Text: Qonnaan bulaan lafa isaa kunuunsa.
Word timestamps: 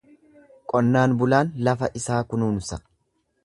Qonnaan 0.73 1.13
bulaan 1.21 1.53
lafa 1.69 1.93
isaa 2.03 2.25
kunuunsa. 2.33 2.85